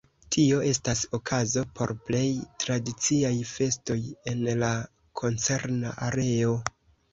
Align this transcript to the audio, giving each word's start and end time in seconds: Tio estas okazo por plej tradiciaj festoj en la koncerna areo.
Tio 0.35 0.59
estas 0.69 1.01
okazo 1.17 1.63
por 1.79 1.93
plej 2.07 2.23
tradiciaj 2.65 3.35
festoj 3.51 3.99
en 4.33 4.43
la 4.65 4.73
koncerna 5.25 5.95
areo. 6.11 6.59